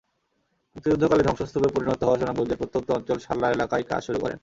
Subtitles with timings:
[0.75, 4.37] মুক্তিযুদ্ধকালে ধ্বংসস্তূপে পরিণত হওয়া সুনামগঞ্জের প্রত্যন্ত অঞ্চল শাল্লা এলাকায় কাজ শুরু করেন।